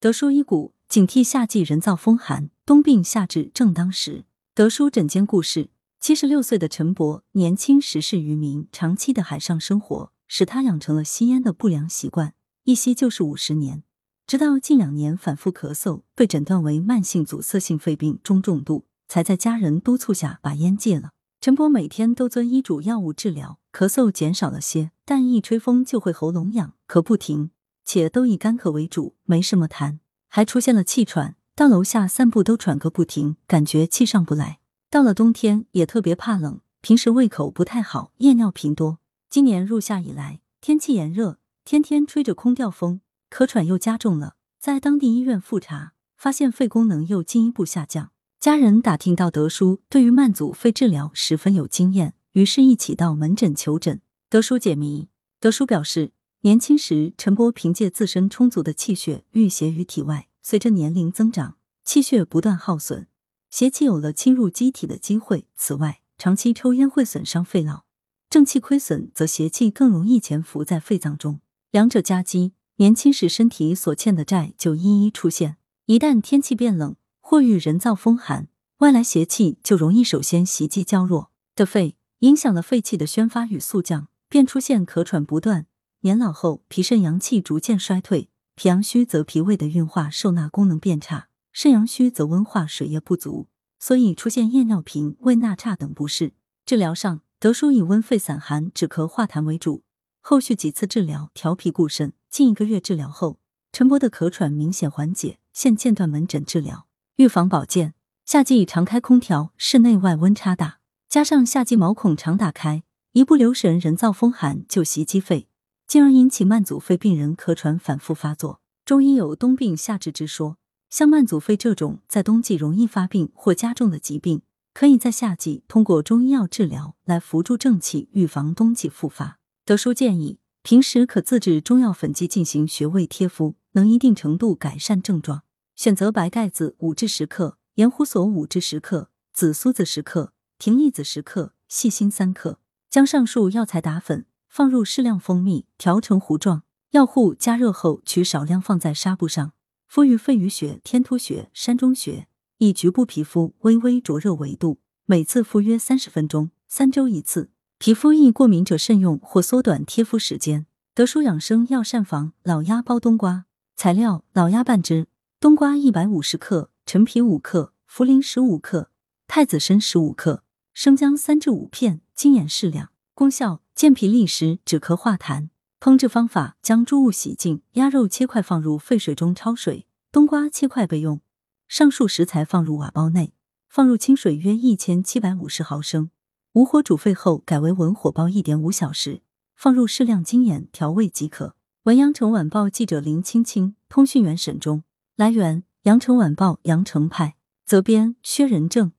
[0.00, 4.24] 德叔医骨，警惕夏季人造风寒，冬病夏治正当时。
[4.54, 13.82] 德叔诊间故事：七十六岁的陈伯，年轻时是渔民，长期的海上生活使他养成了吸烟的不良习惯，一吸就是五十年。
[14.24, 21.10] 直到近两年反复咳嗽，被诊断为慢性阻塞性肺病中重度，才在家人督促下把烟戒了。
[21.40, 27.50] 陈伯每天都遵医嘱药物治疗，咳嗽减少了些，但一吹风就会喉咙痒，咳不停。
[27.88, 34.58] 且都以干咳为主，没什么痰，还出现了气喘，到楼下散步都喘个不停，感觉气上不来。
[34.90, 38.98] 到了冬天也特别怕冷，平时胃口不太好，夜尿频多。
[39.30, 44.34] 今年入夏以来，天气炎热，天天吹着空调风，咳喘又加重了。
[44.60, 48.10] 在当地医院复查，发现肺功能又进一步下降。
[48.38, 54.02] 家人打听到德叔对于慢阻肺治疗十分有经验，于是一起到门诊求诊。
[54.28, 55.08] 德叔解谜，
[55.40, 56.12] 德叔表示。
[56.48, 63.06] 年轻时，陈波凭借自身充足的气血淤邪于体外，随着年龄增长，气血不断耗损，
[63.50, 65.46] 邪气有了侵入机体的机会。
[65.54, 67.84] 此外，长期抽烟会损伤肺脑，
[68.30, 75.58] 正气亏损，则邪气更容易潜伏在肺脏中，两者夹击，年轻时身体所欠的债就一一出现。
[75.84, 85.66] 一旦天气变冷，或遇人造风寒，外来邪气就容易首先袭击较弱的肺，影响了肺气的宣发与肃降，便出现咳喘不断。
[86.02, 93.48] 年老后，脾肾阳气逐渐衰退，脾阳虚则脾胃的运化受纳功能变差，肾阳虚则温化水液不足，
[93.80, 96.34] 所以出现夜尿频、胃纳差等不适。
[96.64, 99.82] 治疗上，德叔以温肺散寒、止咳化痰为主，
[100.20, 102.12] 后续几次治疗调脾固肾。
[102.30, 103.40] 近一个月治疗后，
[103.72, 106.86] 陈伯的咳喘明显缓解，现间断门诊治疗。
[107.16, 115.47] 预防保健，夏季常开空调，室内外温差大，加上夏季毛孔常打开，一不留神人造风寒就袭击肺。
[115.88, 118.60] 进而引起慢阻肺病人咳喘反复发作。
[118.84, 120.58] 中医有冬病夏治之说，
[120.90, 124.42] 像慢阻肺这种在冬季容易发病或加重的疾病，
[124.74, 129.38] 可以在夏季通过中医药治疗来扶助正气，预防冬季复发。
[129.64, 135.44] 德叔建议，平时可自制中药粉剂进行穴位贴敷，能一定程度改善症状。
[135.74, 142.58] 选择白盖子五至十克，盐胡索五至十克，紫苏子十克，葶苈子十克，细辛三克，
[142.90, 144.26] 将上述药材打粉。
[144.48, 146.62] 放入适量蜂蜜，调成糊状。
[146.92, 149.52] 药糊加热后，取少量放在纱布上，
[149.86, 152.26] 敷于肺俞穴、天突穴、膻中穴，
[152.56, 154.80] 以局部皮肤微微灼热为度。
[155.04, 157.50] 每次敷约三十分钟，三周一次。
[157.78, 160.66] 皮肤易过敏者慎用，或缩短贴敷时间。
[160.94, 163.44] 德舒养生药膳房老鸭煲冬瓜，
[163.76, 165.06] 材料：老鸭半只，
[165.38, 168.90] 冬瓜一百五十克，陈皮五克，茯苓十五克，
[169.28, 170.42] 太子参十五克，
[170.74, 172.90] 生姜三至五片，精盐适量。
[173.18, 173.62] 功效。
[173.74, 175.48] 健脾利湿、止咳化痰。
[175.80, 181.20] 烹制方法：将猪物洗净，鸭肉切块放入沸水中焯水，冬瓜切块备用。
[181.66, 183.34] 上述食材放入瓦煲内，
[183.68, 186.12] 放入清水约一千七百五十毫升，
[186.52, 189.22] 无火煮沸后改为文火煲一点五小时，
[189.56, 191.56] 放入适量精盐调味即可。
[191.82, 194.84] 文阳城晚报记者林青青，通讯员沈忠。
[195.16, 197.34] 来源：阳城晚报阳城派。
[197.66, 198.92] 责编：薛仁正。